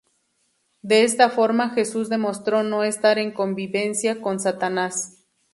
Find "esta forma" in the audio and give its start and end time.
1.03-1.69